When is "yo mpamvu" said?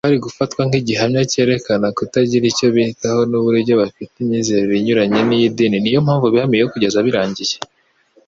5.93-6.25